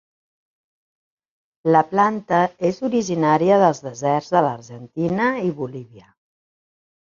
[1.75, 6.09] La planta és originària dels deserts de l'Argentina i Bolívia.